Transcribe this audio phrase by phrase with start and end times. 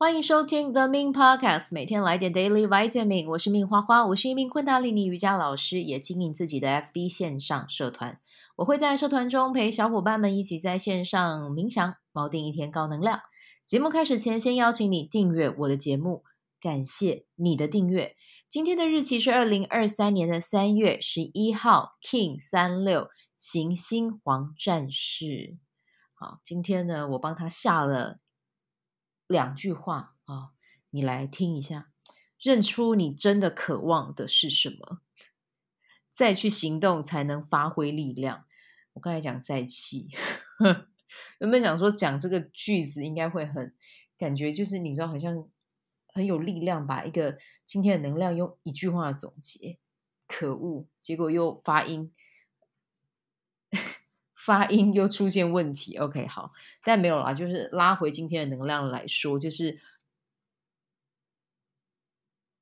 [0.00, 3.28] 欢迎收听 The Min Podcast，每天来点 Daily Vitamin。
[3.30, 8.20] 我是命花花，我是一名昆达里尼瑜伽老师，也经营自己的 FB 线上社团。
[8.54, 13.22] 我会在社团中陪小伙伴们一起在线上冥想，锚定一天高能量。
[13.66, 16.22] 节目开始前，先邀请你订阅我的节目，
[16.60, 18.14] 感谢你的订阅。
[18.48, 25.56] 今天的日期是二零二三年的三月十一号，King 三六行星黄战士。
[26.14, 28.20] 好，今天呢，我帮他下了。
[29.28, 30.50] 两句话啊、
[30.90, 31.92] 你来听一下，
[32.40, 35.00] 认出你真的渴望的是什么，
[36.10, 38.46] 再去行动才能发挥力量。
[38.94, 40.08] 我刚才讲在气，
[41.38, 43.74] 原本想说讲这个句子应该会很
[44.16, 45.48] 感觉，就是你知道，好像
[46.08, 49.78] 很有力量，把一个今天的能量用一句话总结。
[50.26, 52.12] 可恶，结果又发音。
[54.48, 59.78] 发音又出现问题，OK，好，但没有啦，就是拉回今天的能量来说，就是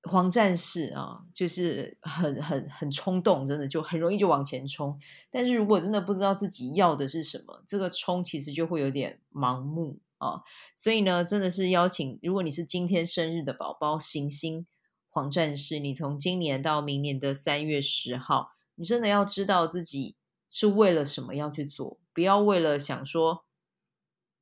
[0.03, 4.99] 黄战士啊，就是很很很冲动，真的就很容易就往前冲。
[5.31, 10.43] 但是如果真的不知道自己要的是什么，这个冲其实就会有点盲目啊。
[10.75, 14.67] 所以呢，真的是邀请，如果你是今天生日的宝宝，行星
[15.09, 20.17] 黄战士，你从今年到明年的三月十号，你真的要知道自己。
[20.59, 21.99] 是为了什么要去做？
[22.15, 23.45] 不要为了想说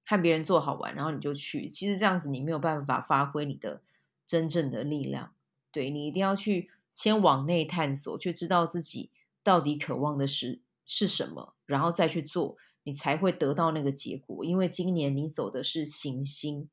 [0.06, 1.66] 和别人做好玩，然后你就去。
[1.66, 3.82] 其实这样子你没有办法发挥你的
[4.24, 5.34] 真正的力量。
[5.72, 9.10] 对，你一定要去先往内探索，去知道自己
[9.42, 14.44] 到底渴望的是是什么，然后再去做，你才会得到那个结果。
[14.44, 16.68] 因为今年你走的是行星。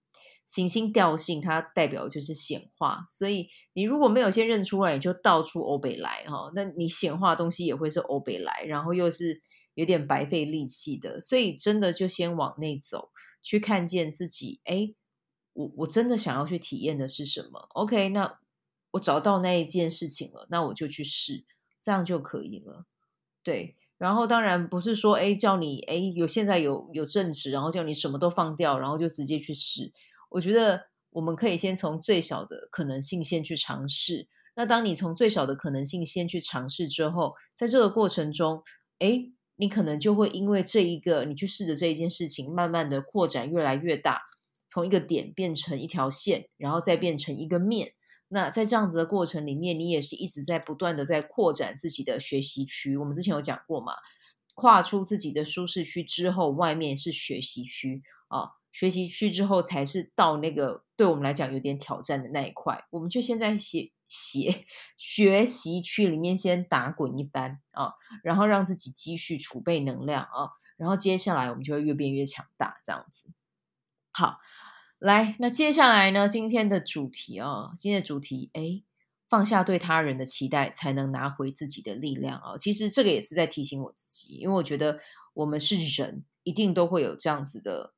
[0.52, 9.42] 行星调性，它代表就是显化，所以你如果没有先认出来，你就到处欧北来哈，那你显化的东西也会是欧北来，然后又是
[9.76, 13.12] 有点白费力气的，所以真的就先往内走，
[13.42, 14.94] 去看见自己，诶，
[15.54, 18.38] 我我真的想要去体验的是什么？OK，那
[18.92, 21.46] 我找到那一件事情了，那我就去试，
[21.82, 22.86] 这样就可以了。
[23.42, 29.94] 对，然后当然不是说，诶，叫你，诶，有现在有有正职，然后叫你什么都放掉，然后就直接去试。
[30.32, 34.28] 我觉得我们可以先从最小的可能性先去尝试。
[34.56, 38.64] 那当你从最小的可能性先去尝试之后，在这个过程中，
[39.00, 44.22] 诶，你可能就会因为这一个你去试的这一件事情，慢慢的扩展越来越大，
[44.68, 47.94] 从一个点变成一条线，然后再变成一个面。
[48.30, 52.96] 那在这样子的过程里面，你也是一直在不断的在扩展自己的学习区。
[52.96, 53.94] 我们之前有讲过嘛，
[54.54, 58.61] 跨出自己的舒适区之后，外面是学习区啊。
[58.72, 62.86] 学习区之后，才是到那个对我们来讲有点挑战的那一块。
[62.92, 64.66] 我们就先在写写
[64.98, 67.94] 学习区里面先打滚一番啊，
[68.24, 73.30] 然后让自己积蓄储备能量啊，然后接下来我们就会越变越强大，这样子。
[74.12, 74.40] 好，
[75.00, 78.82] 来，那接下来呢，今天的主题啊，今天的主题，哎，
[79.28, 82.58] 放下对他人的期待，才能拿回自己的力量啊。
[82.58, 85.00] 其实这个也是在提醒我自己，因为我觉得
[85.34, 87.94] 我们是人，一定都会有这样子的。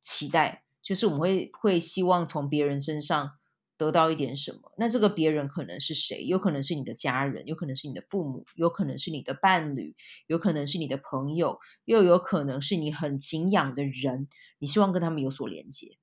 [0.00, 3.32] 期待就是我们会会希望从别人身上
[3.76, 6.24] 得到一点什么，那这个别人可能是谁？
[6.24, 9.94] 有可能是你的家人，有可能是你的父母，有可能是你的伴侣，
[10.26, 14.28] 有可能是你的朋友，又有可能是你很敬仰的人，
[14.58, 15.98] 你希望跟他们有所连接，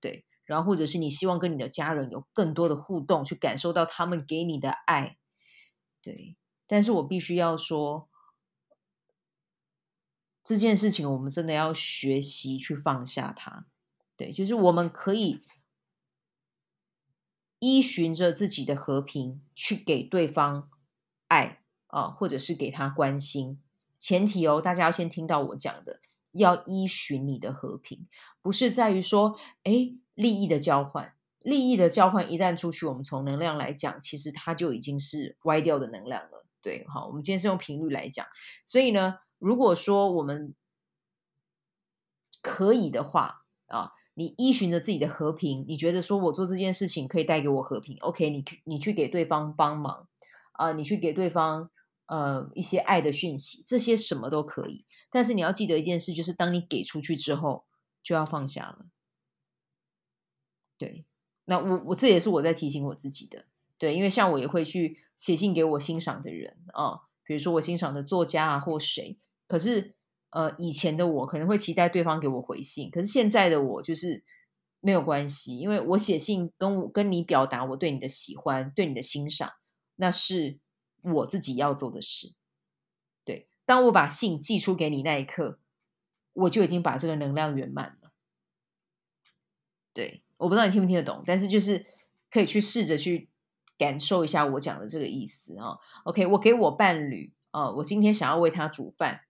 [0.00, 5.18] 对，然后或者是你希望跟你的家人有更多的互动，去感受到他们给你的爱，
[6.00, 8.08] 对，但是我必须要说。
[10.46, 13.66] 这件事情，我们真的要学习去放下它。
[14.16, 15.42] 对，就是我们可以
[17.58, 20.70] 依循着自己的和平去给对方
[21.26, 23.60] 爱啊，或者是给他关心。
[23.98, 28.06] 前提哦，大家要先听到我讲的，要依循你的和平，
[28.40, 36.46] 不是在于说，哎，利益的交换，利益的交换一旦出去，我们从能量来讲，其实它就已经是歪掉的能量了。
[36.62, 38.24] 对，好，我们今天是用频率来讲，
[38.64, 39.18] 所以呢。
[39.38, 40.54] 如果说我们
[42.40, 50.08] 可以的话啊，你依循着自己的和平，你觉得说我做这件事情可以带给我和平，OK，你去你去给对方帮忙
[50.52, 51.70] 啊，你去给对方
[52.06, 54.86] 呃一些爱的讯息，这些什么都可以。
[55.10, 57.64] 但是你要记得一件事，就是当你给出去之后，
[58.02, 58.86] 就要放下了。
[60.78, 61.04] 对，
[61.46, 63.46] 那我我这也是我在提醒我自己的，
[63.78, 69.18] 对，因为像我也会去写信给我欣赏的人啊，比如说我欣赏的作家啊或谁。
[69.46, 69.94] 可是，
[70.30, 74.24] 呃，以前的我可能会期待对方给我回信，可是现在的我就是
[74.80, 79.52] 没有关系，因为我写信跟我跟你表达我对你的喜欢、对你的欣赏，
[79.96, 80.58] 那是
[81.02, 82.34] 我自己要做的事。
[83.24, 85.58] 对，当我把信寄出给你那一刻，
[86.32, 88.12] 我就已经把这个能量圆满了。
[89.92, 91.86] 对，我不知道你听不听得懂，但是就是
[92.30, 93.30] 可以去试着去
[93.78, 95.78] 感受一下我讲的这个意思啊。
[96.04, 99.22] OK，我给我伴侣啊，我今天想要为他煮饭，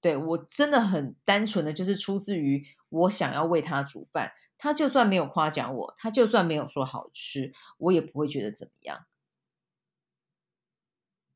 [0.00, 4.32] 对，我真的很单纯的就是出自于我想要为他煮饭。
[4.58, 9.04] 他就算没有夸奖我，他就算没有说好吃，我也不会觉得怎么样。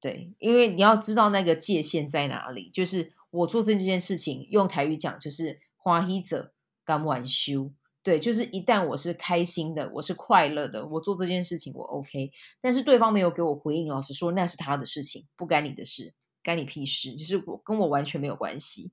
[0.00, 7.70] 对，因为你要知道那个界限在哪里，就是我做这件事情，用台语讲就是“欢喜者甘愿受”。
[8.02, 12.31] 对，就是一旦我是开心的，我是快乐的，我做这件事情我 OK。
[12.61, 18.93] 但是对方没有给我回应，老实说那是他的事情，不干你的事，干你屁事，就是我跟我完全没有关系。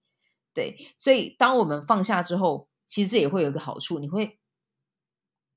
[0.54, 2.68] 对，所以当我们放下之后。
[2.89, 4.39] 其实也会有一个好处，你会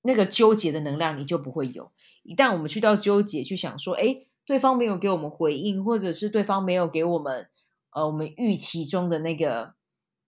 [0.02, 1.92] 那个纠结的能量你就不会有。
[2.24, 7.48] 一旦我们去到纠结，去想说，哎，对方没有给我们回应，或者是对方没有给我们
[7.92, 9.74] 呃我们预期中的那个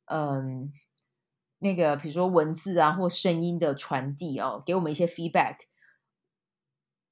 [0.04, 0.72] 嗯、
[1.62, 5.56] 那个，比如说文字啊或声音的传递啊，给我们一些 feedback。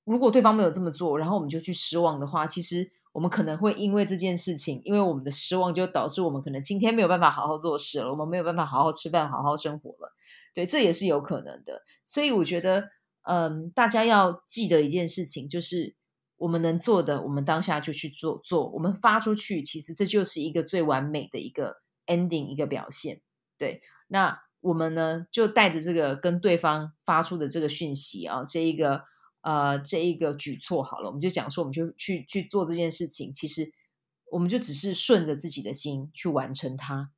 [0.05, 2.93] 如果对方没有这么做，然后我们就去失望的话，其实。
[3.12, 10.14] 我们可能会因为这件事情，因为我们的失望，就导致我们可能今天没有办法好好做事了，我们没有办法好好吃饭、好好生活了。
[10.55, 11.82] 对，这也是有可能的。
[12.05, 12.85] 所以我觉得，
[13.23, 15.96] 嗯，大家要记得一件事情，就是
[16.37, 18.69] 我们能做的，我们当下就去做做。
[18.69, 23.23] 我们发出去，其实这就是一个最完美的一个 ending，一个表现。
[23.58, 29.09] 对，那我们呢，就带着这个跟对方发出的这个讯息啊，这一个。
[29.43, 33.33] 呃，这一个举措好了，我们就讲说，我们就去去做这件事情。
[33.33, 33.73] 其实，
[34.33, 37.11] 我们就只是顺着自己的心去完成它。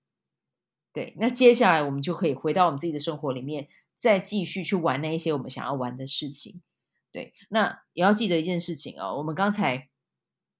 [0.92, 3.66] 对，那接下来我们就可以回到我们自己的生活里面，
[3.96, 6.62] 再继续去玩那一些我们想要玩的事情。
[7.10, 9.88] 对，那也要记得一件事情哦，我们刚才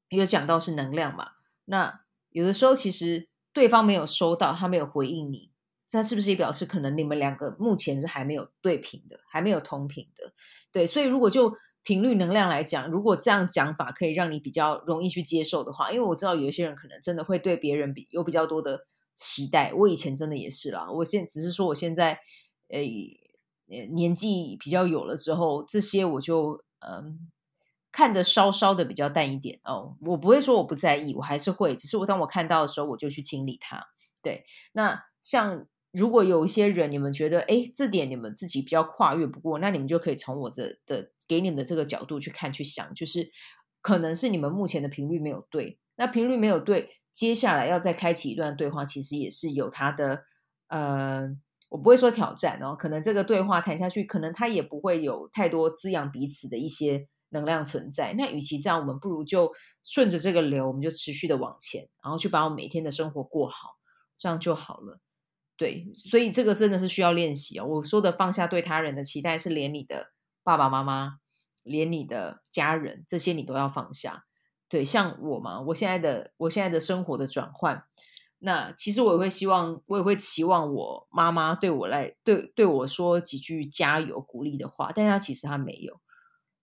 [0.08, 1.34] 有讲到是能量嘛。
[1.66, 5.51] 那有的时候，其实对方没有收到，他没有回应你。
[5.92, 10.32] 那是不是也表示可能你们两个目前是还没有对频的，还没有同频的？
[10.72, 11.54] 对，所以如果就
[11.84, 19.72] 频率能量来讲，如果这样讲法可以让你比较容易去接受的话，因为我知道有些人可能真的会对别人比有比较多的期待。
[19.74, 22.18] 我以前真的也是啦，我现只是说我现在
[22.68, 22.78] 呃
[23.90, 27.30] 年纪比较有了之后，这些我就嗯
[27.90, 29.96] 看得稍稍的比较淡一点哦。
[30.00, 33.88] 我不会说我不在意，我还是会，只是我当我看到的时候，我就去清理它。
[34.22, 35.66] 对，那像。
[35.92, 43.30] 如果有一些人，你们觉得，哎，这点你们自己比较跨越不过，那你们就可以从我的的给你们的这个角度去看、去想，就是
[43.82, 45.78] 可能是你们目前的频率没有对。
[45.96, 50.24] 那频率没有对，接下来要再开启一段对话，其实也是有它的，
[50.68, 51.28] 呃，
[51.68, 58.14] 我不会说挑战哦，可能这个对话谈下去，可能它也不会有太多滋养彼此的一些能量存在。
[58.16, 59.52] 那与其这样，我们不如就
[59.84, 63.76] 顺着这个流，我们就持续的往前，然后去把我每天的生活过好，
[64.16, 64.98] 这样就好了。
[65.62, 67.64] 对，所以这个真的是需要练习哦。
[67.64, 70.10] 我说的放下对他人的期待，是连你的
[70.42, 71.18] 爸爸妈妈，
[71.62, 74.24] 连你的家人，这些你都要放下。
[74.68, 77.84] 对，像我嘛，我现在的我现在的生活的转换，
[78.40, 86.00] 那其实我也会希望，我也会期望我妈妈对我来对对我说几句加油鼓励的话，但他其实他没有，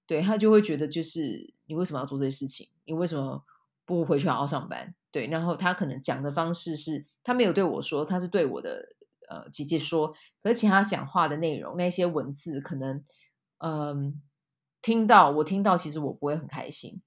[0.06, 2.68] 对，他就会觉得就是你为什么要做这些事情？
[2.84, 3.46] 你为什么
[3.86, 4.94] 不回去好好上班？
[5.10, 8.95] 对，然后他可能讲的方式是，他没有对我说，他是对我的
[9.29, 10.15] 呃姐姐说。
[10.41, 13.05] 可是其他讲话的内容，那些文字可能，
[13.59, 14.19] 嗯、
[14.81, 17.03] 听到我听到，其实我不会很开心。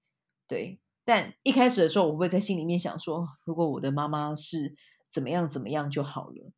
[0.47, 4.77] 对，但一开始的时候，我会在心里面想说，如果我的妈妈是
[5.11, 6.53] 怎么样怎么样就好了。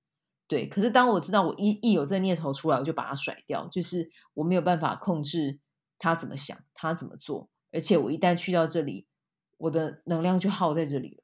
[0.47, 5.59] 对，可是当我知道我一一有这念头出来，我就把它甩掉，就是我没有办法控制
[5.99, 9.07] 他怎么想，他怎么做，而且我一旦去到这里，
[9.57, 11.17] 我的能量就耗在这里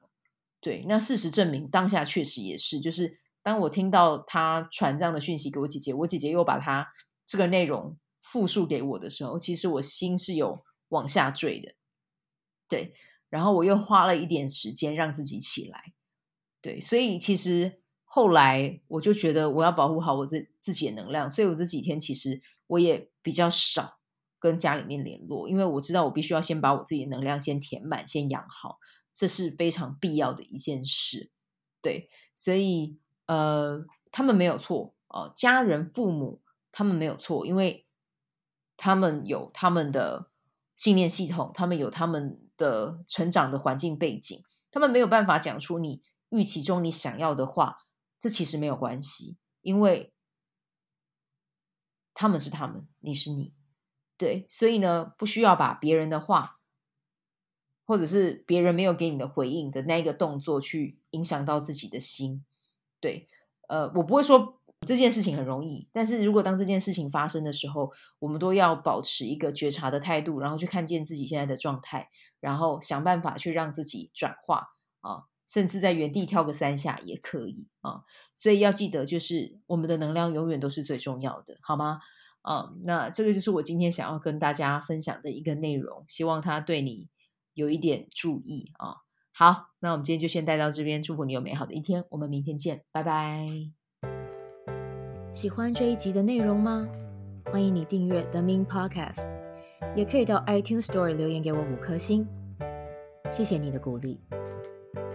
[0.61, 6.93] 对，那事实证明，当下确实也是，就是当我听到他传这样的讯息给我姐姐，我姐姐又把他
[7.25, 11.73] 这个内容复述给我的时候，其实我心是有往下坠的。
[12.69, 12.93] 对，
[13.27, 15.93] 然后我又花了一点时间让自己起来。
[16.61, 23.97] 对，所以其实后来我就觉得我要保护好我自自己的能量，所以我这几天其实我也比较少
[24.37, 28.77] 跟家里面联络，因为我知道我必须要先把我自己的能量先填满，先养好。
[29.13, 31.29] 这是非常必要的一件事，
[31.81, 36.41] 对，所以呃，他们没有错哦，呃，家人、父母
[36.71, 37.85] 他们没有错，因为
[38.77, 40.31] 他们有他们的
[40.75, 44.41] 信念系统，他们有他们的成长的环境背景，
[44.71, 47.79] 他们没有办法讲出你预期中你想要的话，
[48.17, 50.13] 这其实没有关系，因为
[52.13, 53.53] 他们是他们，你是你，
[54.17, 56.60] 对，所以呢，不需要把别人的话。
[57.91, 62.41] 或者是别人没有给你的回应的那个动作，去影响到自己的心，
[63.01, 63.27] 对，
[63.67, 72.07] 呃，我不会说这件事情很容易，但是如果当这件事情发生的时候，我们都要保持一个觉察的态度，然后去看见自己现在的状态，
[72.39, 74.69] 然后想办法去让自己转化
[75.01, 78.05] 啊，甚至在原地跳个三下也可以啊。
[78.33, 81.99] 所以要记得，就是我们的能量永远都是最重要的，好吗？
[82.41, 87.07] 啊，那这个就是我今天想要跟大家分享的一个内容，希望它对你
[87.53, 88.95] 有一点注意啊。
[89.33, 93.47] 好，那我们今天就先带到这边，祝福你有美好的一天，我们明天见，拜拜。
[95.31, 96.87] 喜欢这一集的内容吗？
[97.45, 99.25] 欢迎你订阅 The Min Podcast，
[99.95, 102.27] 也可以到 iTunes Store 留言给我五颗星，
[103.31, 104.19] 谢谢你的鼓励。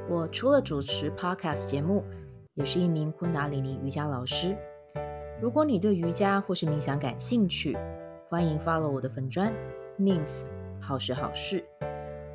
[0.08, 2.02] 我除了主持 Podcast 节目，
[2.54, 4.56] 也是一名昆达里尼瑜伽老师。
[5.40, 7.76] 如果你对瑜伽或是冥想感兴趣，
[8.28, 9.52] 欢迎 follow 我的粉砖
[9.98, 10.44] Mins
[10.80, 11.64] 好事好事，